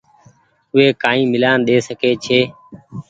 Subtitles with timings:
[0.73, 2.39] اوي ڪآئي ميلآن ۮي سڪي ڇي